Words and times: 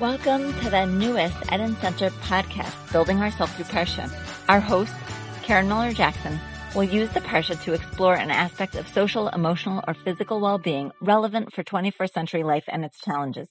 Welcome 0.00 0.52
to 0.60 0.70
the 0.70 0.84
newest 0.86 1.36
Eden 1.52 1.74
Center 1.78 2.10
podcast, 2.10 2.92
Building 2.92 3.18
Ourselves 3.18 3.52
Through 3.54 3.64
Parsha. 3.64 4.08
Our 4.48 4.60
host, 4.60 4.94
Karen 5.42 5.66
Miller 5.66 5.92
Jackson, 5.92 6.38
will 6.76 6.84
use 6.84 7.10
the 7.10 7.20
Parsha 7.20 7.60
to 7.64 7.72
explore 7.72 8.14
an 8.14 8.30
aspect 8.30 8.76
of 8.76 8.86
social, 8.86 9.26
emotional, 9.30 9.82
or 9.88 9.94
physical 9.94 10.38
well-being 10.38 10.92
relevant 11.00 11.52
for 11.52 11.64
21st 11.64 12.12
century 12.12 12.44
life 12.44 12.62
and 12.68 12.84
its 12.84 13.00
challenges. 13.00 13.48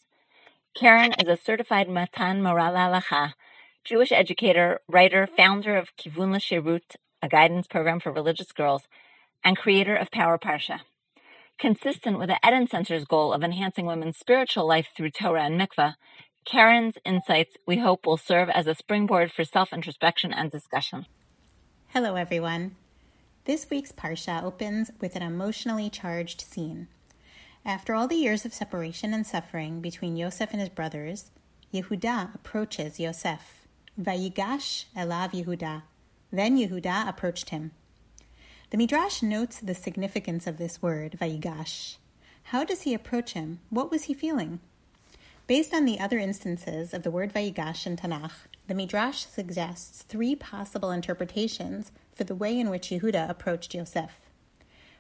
Karen 0.74 1.12
is 1.20 1.28
a 1.28 1.36
certified 1.36 1.90
Matan 1.90 2.42
Moral 2.42 3.02
Jewish 3.84 4.14
educator, 4.14 4.80
writer, 4.88 5.28
founder 5.28 5.76
of 5.76 5.98
Kivun 5.98 6.34
Shirut, 6.40 6.96
a 7.22 7.28
guidance 7.28 7.68
program 7.68 8.00
for 8.00 8.14
religious 8.14 8.54
girls, 8.54 8.84
and 9.44 9.58
creator 9.58 9.98
of 9.98 10.12
Power 10.12 10.38
Parsha. 10.38 10.80
Consistent 11.60 12.20
with 12.20 12.30
the 12.30 12.40
Eden 12.48 12.68
Center's 12.68 13.04
goal 13.04 13.34
of 13.34 13.44
enhancing 13.44 13.88
women's 13.88 14.18
spiritual 14.18 14.68
life 14.68 14.90
through 14.96 15.10
Torah 15.10 15.46
and 15.46 15.60
mikvah, 15.60 15.96
Karen's 16.48 16.96
insights, 17.04 17.58
we 17.66 17.80
hope, 17.80 18.06
will 18.06 18.16
serve 18.16 18.48
as 18.50 18.68
a 18.68 18.76
springboard 18.76 19.34
for 19.34 19.44
self 19.44 19.74
introspection 19.74 20.32
and 20.32 20.50
discussion. 20.50 21.06
Hello, 21.90 22.16
everyone. 22.16 22.78
This 23.44 23.70
week's 23.70 23.92
Parsha 23.92 24.42
opens 24.42 24.90
with 25.02 25.18
an 25.18 25.24
emotionally 25.24 25.90
charged 25.90 26.40
scene. 26.40 26.88
After 27.66 27.94
all 27.94 28.08
the 28.08 28.16
years 28.16 28.46
of 28.46 28.54
separation 28.54 29.14
and 29.14 29.28
suffering 29.28 29.82
between 29.82 30.16
Yosef 30.16 30.52
and 30.54 30.62
his 30.62 30.70
brothers, 30.70 31.32
Yehuda 31.74 32.34
approaches 32.34 32.98
Yosef. 32.98 33.68
Vayigash 34.00 34.86
elav 34.96 35.34
Yehuda. 35.34 35.82
Then 36.32 36.58
Yehuda 36.58 37.10
approached 37.10 37.50
him. 37.50 37.72
The 38.70 38.78
Midrash 38.78 39.22
notes 39.22 39.60
the 39.60 39.76
significance 39.76 40.48
of 40.48 40.58
this 40.58 40.82
word, 40.82 41.18
Vayigash. 41.20 41.98
How 42.44 42.64
does 42.64 42.84
he 42.84 42.94
approach 42.94 43.34
him? 43.34 43.60
What 43.70 43.92
was 43.92 44.04
he 44.06 44.14
feeling? 44.14 44.62
Based 45.48 45.74
on 45.74 45.86
the 45.86 45.98
other 45.98 46.20
instances 46.20 46.94
of 46.94 47.04
the 47.04 47.12
word 47.12 47.34
Vayigash 47.34 47.88
in 47.88 47.96
Tanakh, 47.96 48.34
the 48.68 48.74
Midrash 48.74 49.26
suggests 49.26 50.02
three 50.02 50.36
possible 50.36 50.92
interpretations 50.92 51.94
for 52.12 52.26
the 52.26 52.36
way 52.36 52.60
in 52.60 52.70
which 52.70 52.90
Yehuda 52.90 53.30
approached 53.30 53.74
Yosef. 53.74 54.20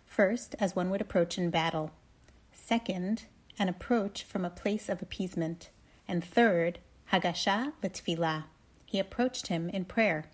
First, 0.06 0.56
as 0.58 0.73
one 0.73 0.90
would 0.90 1.02
approach 1.02 1.38
in 1.38 1.50
battle. 1.50 1.92
Second, 2.53 3.25
an 3.59 3.68
approach 3.68 4.23
from 4.23 4.45
a 4.45 4.50
place 4.50 4.88
of 4.88 5.02
appeasement. 5.02 5.70
And 6.08 6.23
third, 6.23 6.80
Hagasha 7.12 7.73
L'Tfilah. 7.84 8.45
He 8.86 9.00
approached 9.00 9.48
him 9.48 9.70
in 9.70 9.84
prayer. 9.84 10.30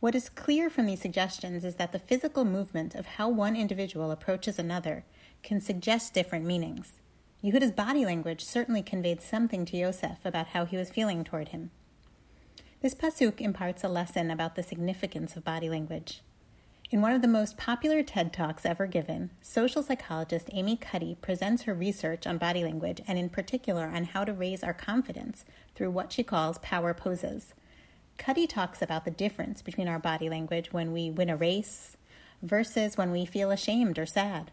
What 0.00 0.14
is 0.14 0.28
clear 0.28 0.68
from 0.68 0.84
these 0.84 1.00
suggestions 1.00 1.64
is 1.64 1.76
that 1.76 1.92
the 1.92 1.98
physical 1.98 2.44
movement 2.44 2.94
of 2.94 3.06
how 3.06 3.30
one 3.30 3.56
individual 3.56 4.10
approaches 4.10 4.58
another 4.58 5.06
can 5.42 5.62
suggest 5.62 6.12
different 6.12 6.44
meanings. 6.44 7.00
Yehuda's 7.42 7.70
body 7.70 8.04
language 8.04 8.44
certainly 8.44 8.82
conveyed 8.82 9.22
something 9.22 9.64
to 9.66 9.76
Yosef 9.76 10.18
about 10.24 10.48
how 10.48 10.64
he 10.64 10.76
was 10.76 10.90
feeling 10.90 11.22
toward 11.22 11.48
him. 11.48 11.70
This 12.82 12.96
pasuk 12.96 13.40
imparts 13.40 13.84
a 13.84 13.88
lesson 13.88 14.28
about 14.30 14.56
the 14.56 14.62
significance 14.62 15.36
of 15.36 15.44
body 15.44 15.68
language. 15.68 16.22
In 16.90 17.00
one 17.00 17.12
of 17.12 17.22
the 17.22 17.28
most 17.28 17.56
popular 17.56 18.02
TED 18.02 18.32
Talks 18.32 18.66
ever 18.66 18.86
given, 18.86 19.30
social 19.40 19.84
psychologist 19.84 20.48
Amy 20.52 20.76
Cuddy 20.76 21.16
presents 21.20 21.62
her 21.62 21.74
research 21.74 22.26
on 22.26 22.38
body 22.38 22.64
language 22.64 23.02
and, 23.06 23.18
in 23.18 23.28
particular, 23.28 23.86
on 23.86 24.04
how 24.04 24.24
to 24.24 24.32
raise 24.32 24.64
our 24.64 24.74
confidence 24.74 25.44
through 25.76 25.90
what 25.90 26.10
she 26.10 26.24
calls 26.24 26.58
power 26.58 26.92
poses. 26.92 27.54
Cuddy 28.16 28.48
talks 28.48 28.82
about 28.82 29.04
the 29.04 29.12
difference 29.12 29.62
between 29.62 29.86
our 29.86 30.00
body 30.00 30.28
language 30.28 30.72
when 30.72 30.92
we 30.92 31.08
win 31.08 31.30
a 31.30 31.36
race 31.36 31.96
versus 32.42 32.96
when 32.96 33.12
we 33.12 33.24
feel 33.24 33.52
ashamed 33.52 33.96
or 33.96 34.06
sad. 34.06 34.50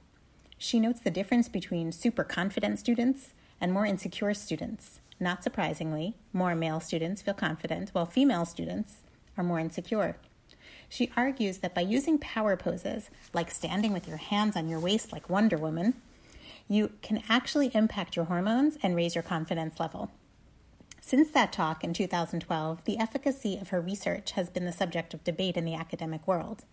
She 0.57 0.79
notes 0.79 0.99
the 0.99 1.11
difference 1.11 1.49
between 1.49 1.91
super 1.91 2.23
confident 2.23 2.79
students 2.79 3.33
and 3.59 3.73
more 3.73 3.85
insecure 3.85 4.33
students. 4.33 4.99
Not 5.19 5.43
surprisingly, 5.43 6.15
more 6.33 6.55
male 6.55 6.79
students 6.79 7.21
feel 7.21 7.33
confident, 7.33 7.89
while 7.91 8.05
female 8.05 8.45
students 8.45 8.97
are 9.37 9.43
more 9.43 9.59
insecure. 9.59 10.17
She 10.89 11.11
argues 11.15 11.59
that 11.59 11.73
by 11.73 11.81
using 11.81 12.17
power 12.19 12.55
poses, 12.55 13.09
like 13.33 13.51
standing 13.51 13.93
with 13.93 14.07
your 14.07 14.17
hands 14.17 14.55
on 14.55 14.69
your 14.69 14.79
waist 14.79 15.11
like 15.11 15.29
Wonder 15.29 15.57
Woman, 15.57 15.95
you 16.67 16.91
can 17.01 17.23
actually 17.29 17.71
impact 17.73 18.15
your 18.15 18.25
hormones 18.25 18.77
and 18.81 18.95
raise 18.95 19.15
your 19.15 19.23
confidence 19.23 19.79
level. 19.79 20.11
Since 21.01 21.29
that 21.31 21.53
talk 21.53 21.83
in 21.83 21.93
2012, 21.93 22.83
the 22.85 22.97
efficacy 22.97 23.57
of 23.57 23.69
her 23.69 23.79
research 23.79 24.31
has 24.31 24.49
been 24.49 24.65
the 24.65 24.71
subject 24.71 25.13
of 25.13 25.23
debate 25.23 25.55
in 25.55 25.65
the 25.65 25.75
academic 25.75 26.27
world. 26.27 26.65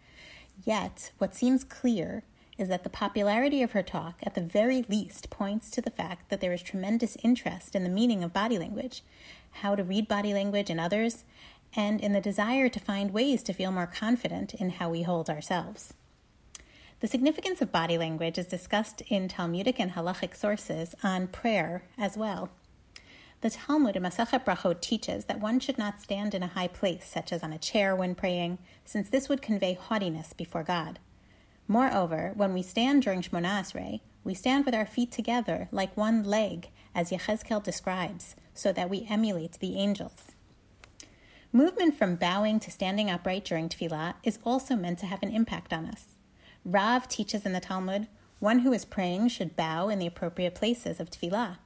Yet, 0.65 1.13
what 1.19 1.35
seems 1.35 1.65
clear 1.65 2.23
is 2.59 2.69
that 2.69 2.85
the 2.85 2.91
popularity 2.91 3.63
of 3.63 3.73
her 3.73 3.83
talk, 3.83 4.21
at 4.23 4.35
the 4.35 4.41
very 4.41 4.85
least, 4.89 5.31
points 5.31 5.71
to 5.71 5.81
the 5.81 5.91
fact 5.91 6.29
that 6.31 6.41
there 6.41 6.53
is 6.53 6.63
tremendous 6.63 7.17
interest 7.23 7.75
in 7.75 7.83
the 7.83 7.89
meaning 7.89 8.23
of 8.23 8.33
body 8.33 8.59
language, 8.59 9.03
how 9.53 9.75
to 9.75 9.83
read 9.83 10.07
body 10.09 10.35
language 10.35 10.71
in 10.71 10.79
others, 10.79 11.25
and 11.75 12.01
in 12.01 12.13
the 12.13 12.21
desire 12.21 12.69
to 12.69 12.81
find 12.81 13.13
ways 13.13 13.43
to 13.43 13.53
feel 13.53 13.73
more 13.73 13.87
confident 13.87 14.55
in 14.55 14.71
how 14.71 14.91
we 14.91 15.03
hold 15.03 15.31
ourselves. 15.31 15.95
The 17.01 17.09
significance 17.09 17.61
of 17.61 17.73
body 17.73 17.99
language 17.99 18.39
is 18.39 18.47
discussed 18.47 19.01
in 19.09 19.27
Talmudic 19.27 19.81
and 19.81 19.93
halachic 19.93 20.37
sources 20.37 20.95
on 21.03 21.27
prayer 21.27 21.83
as 21.99 22.17
well. 22.17 22.51
The 23.41 23.51
Talmud 23.51 23.97
in 23.97 24.05
Masachet 24.05 24.45
Brachot 24.45 24.81
teaches 24.81 25.25
that 25.25 25.41
one 25.41 25.59
should 25.59 25.79
not 25.79 26.01
stand 26.01 26.33
in 26.33 26.45
a 26.45 26.49
high 26.49 26.69
place, 26.69 27.05
such 27.05 27.33
as 27.33 27.43
on 27.43 27.53
a 27.53 27.59
chair 27.59 27.97
when 27.97 28.15
praying, 28.15 28.59
since 28.85 29.09
this 29.09 29.29
would 29.29 29.43
convey 29.43 29.75
haughtiness 29.75 30.33
before 30.33 30.63
God. 30.63 31.01
Moreover, 31.73 32.33
when 32.35 32.53
we 32.53 32.61
stand 32.61 33.03
during 33.03 33.23
Shmona 33.23 33.63
Esrei, 33.63 34.01
we 34.25 34.35
stand 34.35 34.67
with 34.67 34.75
our 34.75 34.85
feet 34.85 35.11
together 35.11 35.69
like 35.73 35.97
one 35.97 36.23
leg, 36.23 36.69
as 36.95 37.11
Yechezkel 37.11 37.63
describes, 37.63 38.37
so 38.53 38.75
that 38.75 38.91
we 38.91 39.07
emulate 39.09 39.53
the 39.53 39.75
angels. 39.77 40.33
Movement 41.51 41.97
from 41.97 42.17
bowing 42.17 42.61
to 42.61 42.71
standing 42.71 43.09
upright 43.09 43.47
during 43.47 43.71
tefillah 43.71 44.17
is 44.23 44.39
also 44.45 44.77
meant 44.77 44.99
to 44.99 45.07
have 45.07 45.23
an 45.23 45.33
impact 45.33 45.73
on 45.73 45.87
us. 45.87 46.09
Rav 46.63 47.09
teaches 47.09 47.47
in 47.47 47.55
the 47.55 47.59
Talmud 47.59 48.07
one 48.39 48.59
who 48.59 48.75
is 48.75 48.85
praying 48.85 49.29
should 49.29 49.57
bow 49.57 49.89
in 49.89 49.99
the 49.99 50.07
appropriate 50.07 50.55
places 50.55 51.01
of 51.01 51.09
tefillah. 51.09 51.57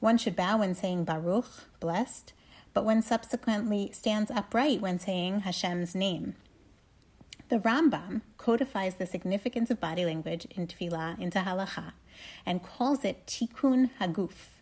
One 0.00 0.18
should 0.18 0.34
bow 0.34 0.58
when 0.58 0.74
saying 0.74 1.04
Baruch, 1.04 1.68
blessed, 1.78 2.32
but 2.72 2.84
one 2.84 3.02
subsequently 3.02 3.92
stands 3.92 4.32
upright 4.32 4.80
when 4.80 4.98
saying 4.98 5.42
Hashem's 5.42 5.94
name. 5.94 6.34
The 7.54 7.60
Rambam 7.60 8.22
codifies 8.36 8.96
the 8.96 9.06
significance 9.06 9.70
of 9.70 9.78
body 9.78 10.04
language 10.04 10.44
in 10.56 10.66
tefillah 10.66 11.20
into 11.20 11.38
halacha 11.38 11.92
and 12.44 12.64
calls 12.64 13.04
it 13.04 13.28
tikkun 13.28 13.90
haguf, 14.00 14.58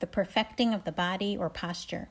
the 0.00 0.08
perfecting 0.08 0.74
of 0.74 0.82
the 0.82 0.90
body 0.90 1.36
or 1.36 1.48
posture. 1.48 2.08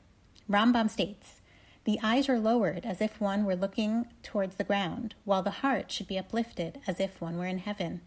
Rambam 0.48 0.88
states, 0.88 1.42
the 1.84 1.98
eyes 2.02 2.30
are 2.30 2.38
lowered 2.38 2.86
as 2.86 3.02
if 3.02 3.20
one 3.20 3.44
were 3.44 3.54
looking 3.54 4.06
towards 4.22 4.56
the 4.56 4.64
ground, 4.64 5.14
while 5.26 5.42
the 5.42 5.60
heart 5.60 5.92
should 5.92 6.08
be 6.08 6.18
uplifted 6.18 6.80
as 6.86 6.98
if 6.98 7.20
one 7.20 7.36
were 7.36 7.44
in 7.44 7.58
heaven. 7.58 8.00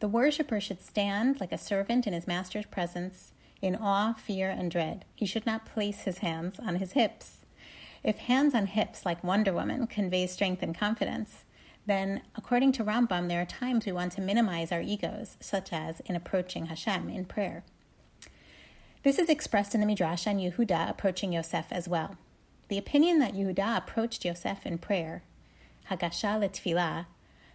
The 0.00 0.08
worshipper 0.08 0.60
should 0.60 0.82
stand 0.82 1.38
like 1.38 1.52
a 1.52 1.56
servant 1.56 2.04
in 2.04 2.12
his 2.12 2.26
master's 2.26 2.66
presence, 2.66 3.30
in 3.62 3.76
awe, 3.76 4.14
fear, 4.14 4.50
and 4.50 4.72
dread. 4.72 5.04
He 5.14 5.24
should 5.24 5.46
not 5.46 5.66
place 5.66 6.00
his 6.00 6.18
hands 6.18 6.58
on 6.58 6.74
his 6.74 6.94
hips. 6.94 7.46
If 8.02 8.18
hands 8.18 8.56
on 8.56 8.66
hips, 8.66 9.06
like 9.06 9.22
Wonder 9.22 9.52
Woman, 9.52 9.86
convey 9.86 10.26
strength 10.26 10.64
and 10.64 10.76
confidence, 10.76 11.44
then 11.90 12.22
according 12.36 12.70
to 12.72 12.84
Rambam, 12.84 13.28
there 13.28 13.42
are 13.42 13.46
times 13.46 13.84
we 13.84 13.90
want 13.90 14.12
to 14.12 14.20
minimize 14.20 14.70
our 14.70 14.80
egos, 14.80 15.36
such 15.40 15.72
as 15.72 15.98
in 16.00 16.14
approaching 16.14 16.66
Hashem 16.66 17.08
in 17.08 17.24
prayer. 17.24 17.64
This 19.02 19.18
is 19.18 19.28
expressed 19.28 19.74
in 19.74 19.80
the 19.80 19.86
Midrash 19.86 20.26
on 20.26 20.36
Yehuda 20.36 20.88
approaching 20.88 21.32
Yosef 21.32 21.66
as 21.72 21.88
well. 21.88 22.16
The 22.68 22.78
opinion 22.78 23.18
that 23.18 23.34
Yehuda 23.34 23.76
approached 23.76 24.24
Yosef 24.24 24.64
in 24.64 24.78
prayer, 24.78 25.24
Hagasha 25.90 26.38
Letfilah, 26.38 27.06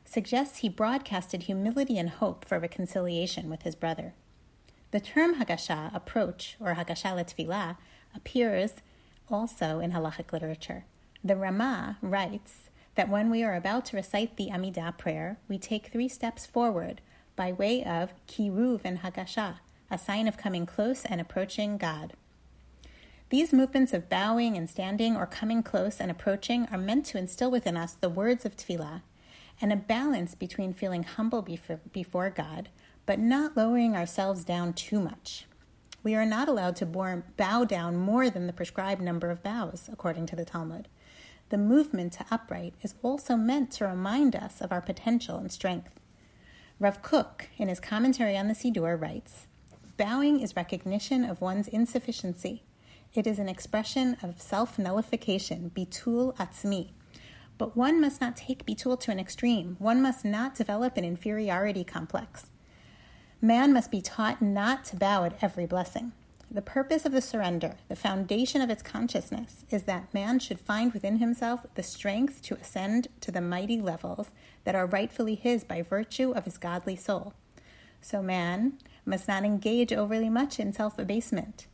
suggests 0.04 0.58
he 0.58 0.70
broadcasted 0.70 1.44
humility 1.44 1.98
and 1.98 2.10
hope 2.10 2.44
for 2.44 2.60
reconciliation 2.60 3.50
with 3.50 3.62
his 3.62 3.76
brother. 3.76 4.14
The 4.92 5.00
term 5.00 5.36
Hagasha, 5.36 5.96
approach, 5.96 6.58
or 6.60 6.74
Hagasha 6.74 7.16
Letfilah, 7.16 7.78
appears 8.14 8.74
also 9.30 9.80
in 9.80 9.94
halachic 9.94 10.34
literature. 10.34 10.84
The 11.24 11.36
Rama 11.36 11.98
writes 12.02 12.65
that 12.96 13.10
when 13.10 13.30
we 13.30 13.44
are 13.44 13.56
about 13.56 13.86
to 13.86 13.96
recite 13.96 14.38
the 14.38 14.50
Amidah 14.50 14.98
prayer, 14.98 15.38
we 15.48 15.58
take 15.58 15.88
three 15.88 16.08
steps 16.08 16.46
forward 16.46 17.02
by 17.36 17.52
way 17.52 17.84
of 17.84 18.14
kiruv 18.28 18.82
and 18.84 19.00
hagasha, 19.00 19.60
a 19.92 19.98
sign 19.98 20.28
of 20.28 20.38
coming 20.38 20.66
close 20.66 21.06
and 21.06 21.20
approaching 21.20 21.78
God. 21.78 22.14
These 23.30 23.54
movements 23.54 23.94
of 23.94 24.10
bowing 24.10 24.56
and 24.56 24.70
standing 24.70 25.18
or 25.18 25.26
coming 25.26 25.64
close 25.64 26.00
and 26.00 26.10
approaching 26.10 26.68
are 26.72 26.78
meant 26.78 27.06
to 27.08 27.18
instill 27.18 27.52
within 27.52 27.76
us 27.76 27.94
the 27.94 28.10
words 28.10 28.46
of 28.46 28.56
tefillah 28.56 29.02
and 29.60 29.74
a 29.74 29.78
balance 29.78 30.36
between 30.36 30.74
feeling 30.74 31.04
humble 31.04 31.42
before 31.42 32.30
God 32.30 32.70
but 33.06 33.20
not 33.20 33.56
lowering 33.56 33.96
ourselves 33.96 34.44
down 34.44 34.74
too 34.74 35.00
much. 35.00 35.46
We 36.04 36.16
are 36.16 36.26
not 36.26 36.48
allowed 36.48 36.76
to 36.78 36.86
bow 36.86 37.66
down 37.66 37.98
more 37.98 38.30
than 38.30 38.48
the 38.48 38.54
prescribed 38.54 39.02
number 39.02 39.32
of 39.32 39.44
bows, 39.44 39.90
according 39.92 40.28
to 40.28 40.36
the 40.36 40.46
Talmud 40.46 40.88
the 41.50 41.58
movement 41.58 42.14
to 42.14 42.26
upright 42.32 42.74
is 42.82 42.96
also 43.04 43.36
meant 43.36 43.72
to 43.72 43.88
remind 43.88 44.36
us 44.36 44.62
of 44.62 44.72
our 44.72 44.82
potential 44.82 45.38
and 45.38 45.52
strength. 45.52 46.00
Rav 46.80 47.02
Kook, 47.02 47.50
in 47.58 47.70
his 47.70 47.80
commentary 47.80 48.36
on 48.36 48.48
the 48.48 48.54
Siddur, 48.54 49.00
writes 49.00 49.48
Bowing 49.98 50.42
is 50.42 50.56
recognition 50.56 51.24
of 51.24 51.40
one's 51.42 51.68
insufficiency. 51.68 52.64
It 53.14 53.26
is 53.26 53.40
an 53.40 53.48
expression 53.48 54.18
of 54.22 54.42
self 54.42 54.78
nullification, 54.78 55.72
bitul 55.74 56.36
atzmi. 56.36 56.90
But 57.58 57.78
one 57.78 58.02
must 58.02 58.20
not 58.20 58.36
take 58.36 58.66
bitul 58.66 59.00
to 59.02 59.12
an 59.12 59.20
extreme. 59.20 59.78
One 59.80 60.02
must 60.02 60.26
not 60.26 60.56
develop 60.56 60.98
an 60.98 61.06
inferiority 61.06 61.86
complex. 61.86 62.48
Man 63.42 63.72
must 63.72 63.92
be 63.92 64.02
taught 64.02 64.42
not 64.42 64.84
to 64.86 64.98
bow 64.98 65.24
at 65.24 65.42
every 65.42 65.66
blessing. 65.66 66.12
The 66.50 66.62
purpose 66.62 67.06
of 67.06 67.12
the 67.12 67.22
surrender, 67.22 67.76
the 67.90 67.96
foundation 67.96 68.62
of 68.62 68.70
its 68.70 68.84
consciousness, 68.84 69.66
is 69.70 69.84
that 69.84 70.14
man 70.14 70.40
should 70.40 70.60
find 70.60 70.94
within 70.94 71.18
himself 71.18 71.66
the 71.76 71.84
strength 71.84 72.42
to 72.44 72.56
ascend 72.56 73.08
to 73.22 73.32
the 73.32 73.42
mighty 73.42 73.82
levels 73.82 74.32
that 74.64 74.76
are 74.76 74.86
rightfully 74.86 75.36
his 75.36 75.64
by 75.64 75.82
virtue 75.82 76.32
of 76.32 76.46
his 76.46 76.58
godly 76.58 76.96
soul. 76.96 77.34
So 78.02 78.22
man 78.22 78.78
must 79.06 79.28
not 79.28 79.44
engage 79.44 79.92
overly 79.92 80.30
much 80.30 80.60
in 80.60 80.72
self 80.72 80.98
abasement 81.00 81.68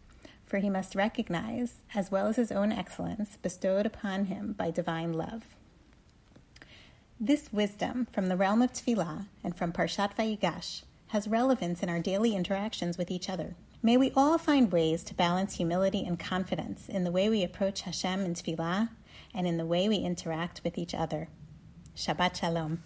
for 0.51 0.57
he 0.57 0.69
must 0.69 0.95
recognize, 0.95 1.75
as 1.95 2.11
well 2.11 2.27
as 2.27 2.35
his 2.35 2.51
own 2.51 2.73
excellence, 2.73 3.37
bestowed 3.41 3.85
upon 3.85 4.25
him 4.25 4.51
by 4.51 4.69
divine 4.69 5.13
love. 5.13 5.55
This 7.21 7.53
wisdom 7.53 8.05
from 8.11 8.27
the 8.27 8.35
realm 8.35 8.61
of 8.61 8.73
Tefillah 8.73 9.27
and 9.45 9.55
from 9.55 9.71
Parshat 9.71 10.13
Vayigash 10.17 10.81
has 11.07 11.29
relevance 11.29 11.81
in 11.81 11.87
our 11.87 12.01
daily 12.01 12.35
interactions 12.35 12.97
with 12.97 13.09
each 13.09 13.29
other. 13.29 13.55
May 13.83 13.97
we 13.97 14.11
all 14.15 14.37
find 14.37 14.71
ways 14.71 15.03
to 15.05 15.15
balance 15.15 15.55
humility 15.55 16.05
and 16.05 16.19
confidence 16.19 16.87
in 16.87 17.03
the 17.03 17.09
way 17.09 17.29
we 17.29 17.43
approach 17.43 17.81
Hashem 17.81 18.23
in 18.25 18.35
Tefillah 18.35 18.89
and 19.33 19.47
in 19.47 19.57
the 19.57 19.65
way 19.65 19.89
we 19.89 19.95
interact 19.95 20.61
with 20.63 20.77
each 20.77 20.93
other. 20.93 21.29
Shabbat 21.95 22.35
Shalom. 22.35 22.83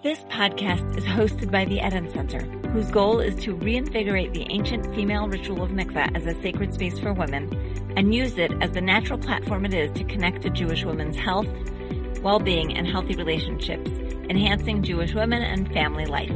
This 0.00 0.20
podcast 0.30 0.96
is 0.96 1.04
hosted 1.04 1.50
by 1.50 1.64
the 1.64 1.84
Eden 1.84 2.08
Center, 2.12 2.42
whose 2.68 2.88
goal 2.92 3.18
is 3.18 3.34
to 3.42 3.56
reinvigorate 3.56 4.32
the 4.32 4.46
ancient 4.48 4.94
female 4.94 5.26
ritual 5.26 5.64
of 5.64 5.70
mikveh 5.70 6.16
as 6.16 6.24
a 6.24 6.40
sacred 6.40 6.72
space 6.72 6.96
for 7.00 7.12
women 7.12 7.52
and 7.96 8.14
use 8.14 8.38
it 8.38 8.52
as 8.60 8.70
the 8.70 8.80
natural 8.80 9.18
platform 9.18 9.64
it 9.64 9.74
is 9.74 9.90
to 9.98 10.04
connect 10.04 10.42
to 10.42 10.50
Jewish 10.50 10.84
women's 10.84 11.16
health, 11.16 11.48
well-being, 12.22 12.76
and 12.76 12.86
healthy 12.86 13.16
relationships, 13.16 13.90
enhancing 14.30 14.84
Jewish 14.84 15.14
women 15.14 15.42
and 15.42 15.72
family 15.72 16.06
life. 16.06 16.30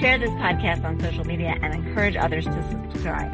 share 0.00 0.18
this 0.18 0.30
podcast 0.30 0.84
on 0.84 1.00
social 1.00 1.24
media, 1.24 1.54
and 1.62 1.74
encourage 1.74 2.16
others 2.16 2.44
to 2.44 2.70
subscribe. 2.70 3.32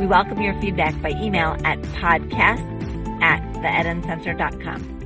We 0.00 0.06
welcome 0.06 0.40
your 0.40 0.58
feedback 0.60 1.00
by 1.02 1.10
email 1.10 1.56
at 1.64 1.80
podcasts 1.82 3.22
at 3.22 3.42
theedencenter.com. 3.54 4.97